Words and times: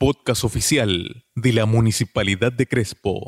podcast 0.00 0.44
oficial 0.44 1.26
de 1.34 1.52
la 1.52 1.66
Municipalidad 1.66 2.50
de 2.50 2.66
Crespo. 2.66 3.26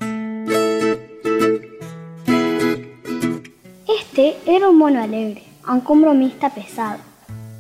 Este 3.87 4.37
era 4.47 4.71
un 4.71 4.79
mono 4.79 5.03
alegre, 5.03 5.43
aunque 5.65 5.93
un 5.93 6.01
bromista 6.01 6.49
pesado. 6.49 6.99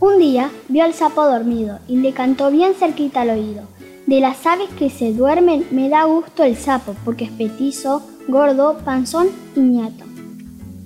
Un 0.00 0.18
día 0.18 0.50
vio 0.70 0.84
al 0.84 0.94
sapo 0.94 1.26
dormido 1.26 1.78
y 1.86 1.98
le 1.98 2.14
cantó 2.14 2.50
bien 2.50 2.72
cerquita 2.74 3.20
al 3.20 3.28
oído. 3.28 3.68
De 4.06 4.18
las 4.20 4.46
aves 4.46 4.70
que 4.78 4.88
se 4.88 5.12
duermen 5.12 5.66
me 5.72 5.90
da 5.90 6.04
gusto 6.04 6.42
el 6.42 6.56
sapo 6.56 6.96
porque 7.04 7.24
es 7.26 7.32
petizo, 7.32 8.02
gordo, 8.28 8.78
panzón 8.82 9.28
y 9.54 9.60
ñato. 9.60 10.06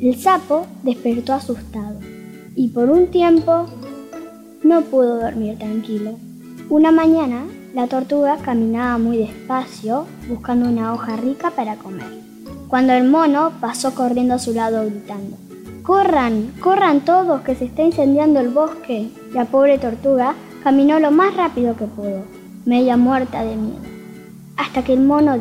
El 0.00 0.16
sapo 0.16 0.66
despertó 0.82 1.32
asustado 1.32 2.00
y 2.56 2.70
por 2.70 2.90
un 2.90 3.06
tiempo 3.12 3.68
no 4.64 4.82
pudo 4.82 5.20
dormir 5.20 5.58
tranquilo. 5.58 6.18
Una 6.68 6.90
mañana 6.90 7.46
la 7.77 7.88
tortuga 7.88 8.38
caminaba 8.38 8.96
muy 8.96 9.18
despacio 9.18 10.06
buscando 10.30 10.66
una 10.66 10.95
hoja 10.95 11.14
rica 11.16 11.51
para 11.51 11.77
comer, 11.77 12.09
cuando 12.68 12.95
el 12.95 13.06
mono 13.06 13.52
pasó 13.60 13.95
corriendo 13.95 14.32
a 14.32 14.38
su 14.38 14.55
lado 14.55 14.87
gritando, 14.87 15.37
¡Corran! 15.82 16.54
¡Corran 16.59 17.02
todos 17.02 17.42
que 17.42 17.54
se 17.54 17.66
está 17.66 17.82
incendiando 17.82 18.41
el 18.41 18.48
bosque! 18.48 19.10
La 19.34 19.45
pobre 19.45 19.77
tortuga 19.77 20.34
caminó 20.65 20.98
lo 21.01 21.10
más 21.10 21.37
rápido 21.37 21.77
que 21.77 21.84
pudo, 21.84 22.23
media 22.65 22.96
muerta 22.96 23.45
de 23.45 23.56
miedo, 23.56 23.82
hasta 24.56 24.82
que 24.82 24.95
el 24.95 25.01
mono 25.01 25.37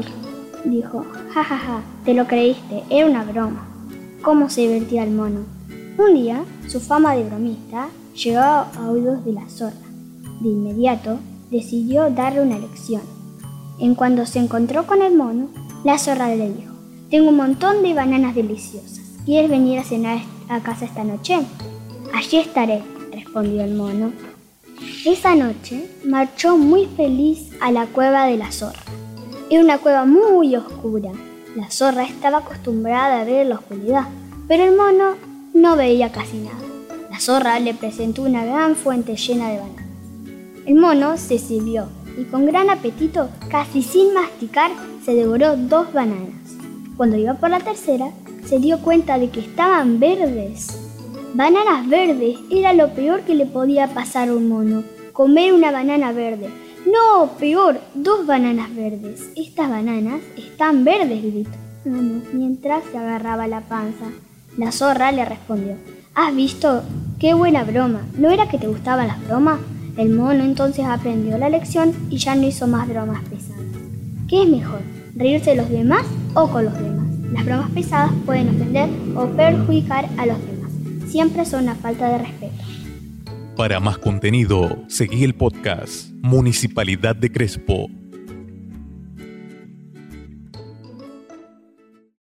dijo, 0.65 1.05
¡Ja, 1.33 1.41
ja, 1.41 1.57
ja! 1.57 1.81
Te 2.03 2.13
lo 2.13 2.27
creíste, 2.27 2.83
era 2.89 3.05
una 3.05 3.23
broma. 3.23 3.65
¿Cómo 4.21 4.49
se 4.49 4.59
divertía 4.59 5.05
el 5.05 5.11
mono? 5.11 5.45
Un 5.97 6.15
día, 6.15 6.43
su 6.67 6.81
fama 6.81 7.15
de 7.15 7.23
bromista 7.23 7.87
llegó 8.13 8.41
a 8.41 8.89
oídos 8.89 9.23
de 9.23 9.31
la 9.31 9.47
zorra. 9.47 9.87
De 10.41 10.49
inmediato, 10.49 11.17
decidió 11.55 12.09
darle 12.09 12.41
una 12.41 12.59
lección. 12.59 13.01
En 13.79 13.95
cuando 13.95 14.25
se 14.25 14.39
encontró 14.39 14.85
con 14.85 15.01
el 15.01 15.15
mono, 15.15 15.49
la 15.83 15.97
zorra 15.97 16.29
le 16.29 16.49
dijo, 16.49 16.73
tengo 17.09 17.29
un 17.29 17.37
montón 17.37 17.83
de 17.83 17.93
bananas 17.93 18.35
deliciosas. 18.35 19.01
¿Quieres 19.25 19.49
venir 19.49 19.79
a 19.79 19.83
cenar 19.83 20.19
a 20.49 20.59
casa 20.61 20.85
esta 20.85 21.03
noche? 21.03 21.39
Allí 22.13 22.37
estaré, 22.37 22.83
respondió 23.11 23.63
el 23.63 23.75
mono. 23.75 24.11
Esa 25.05 25.35
noche 25.35 25.89
marchó 26.05 26.57
muy 26.57 26.87
feliz 26.97 27.51
a 27.61 27.71
la 27.71 27.85
cueva 27.87 28.25
de 28.25 28.37
la 28.37 28.51
zorra. 28.51 28.81
Era 29.49 29.63
una 29.63 29.77
cueva 29.77 30.05
muy 30.05 30.55
oscura. 30.55 31.11
La 31.55 31.69
zorra 31.71 32.03
estaba 32.03 32.39
acostumbrada 32.39 33.21
a 33.21 33.23
ver 33.23 33.47
la 33.47 33.55
oscuridad, 33.55 34.07
pero 34.47 34.65
el 34.65 34.75
mono 34.75 35.15
no 35.53 35.75
veía 35.75 36.11
casi 36.11 36.37
nada. 36.37 36.57
La 37.09 37.19
zorra 37.19 37.59
le 37.59 37.73
presentó 37.73 38.23
una 38.23 38.43
gran 38.43 38.75
fuente 38.75 39.15
llena 39.15 39.49
de 39.49 39.59
bananas. 39.59 39.84
El 40.65 40.75
mono 40.75 41.17
se 41.17 41.37
sirvió 41.37 41.87
y 42.17 42.23
con 42.23 42.45
gran 42.45 42.69
apetito, 42.69 43.29
casi 43.49 43.83
sin 43.83 44.13
masticar, 44.13 44.71
se 45.03 45.13
devoró 45.13 45.55
dos 45.57 45.93
bananas. 45.93 46.57
Cuando 46.97 47.17
iba 47.17 47.35
por 47.35 47.49
la 47.49 47.59
tercera, 47.59 48.11
se 48.45 48.59
dio 48.59 48.79
cuenta 48.79 49.19
de 49.19 49.29
que 49.29 49.41
estaban 49.41 49.99
verdes. 49.99 50.75
Bananas 51.33 51.87
verdes 51.87 52.37
era 52.49 52.73
lo 52.73 52.93
peor 52.93 53.21
que 53.21 53.35
le 53.35 53.45
podía 53.45 53.87
pasar 53.87 54.29
a 54.29 54.33
un 54.33 54.47
mono, 54.47 54.83
comer 55.13 55.53
una 55.53 55.71
banana 55.71 56.11
verde. 56.13 56.49
No, 56.85 57.31
peor, 57.37 57.79
dos 57.93 58.25
bananas 58.25 58.73
verdes. 58.75 59.29
Estas 59.35 59.69
bananas 59.69 60.21
están 60.37 60.83
verdes, 60.83 61.21
gritó 61.21 61.65
mientras 61.85 62.83
se 62.91 62.97
agarraba 62.97 63.47
la 63.47 63.61
panza. 63.61 64.05
La 64.57 64.71
zorra 64.71 65.11
le 65.11 65.25
respondió, 65.25 65.75
¿Has 66.15 66.35
visto? 66.35 66.81
¡Qué 67.19 67.33
buena 67.33 67.63
broma! 67.63 68.01
¿No 68.17 68.29
era 68.29 68.47
que 68.47 68.57
te 68.57 68.67
gustaban 68.67 69.07
las 69.07 69.25
bromas? 69.27 69.59
El 69.97 70.09
mono 70.09 70.43
entonces 70.43 70.85
aprendió 70.85 71.37
la 71.37 71.49
lección 71.49 71.93
y 72.09 72.17
ya 72.17 72.35
no 72.35 72.45
hizo 72.45 72.67
más 72.67 72.87
bromas 72.89 73.23
pesadas. 73.29 73.61
¿Qué 74.27 74.43
es 74.43 74.49
mejor? 74.49 74.81
¿Reírse 75.15 75.51
de 75.51 75.55
los 75.55 75.69
demás 75.69 76.05
o 76.33 76.49
con 76.49 76.65
los 76.65 76.73
demás? 76.73 77.07
Las 77.31 77.45
bromas 77.45 77.71
pesadas 77.71 78.11
pueden 78.25 78.49
ofender 78.49 78.89
o 79.15 79.27
perjudicar 79.27 80.09
a 80.17 80.25
los 80.25 80.37
demás. 80.45 80.71
Siempre 81.07 81.45
son 81.45 81.63
una 81.63 81.75
falta 81.75 82.09
de 82.09 82.17
respeto. 82.17 82.63
Para 83.55 83.79
más 83.79 83.97
contenido, 83.97 84.83
seguí 84.89 85.23
el 85.23 85.33
podcast 85.33 86.09
Municipalidad 86.21 87.15
de 87.15 87.31
Crespo 87.31 87.89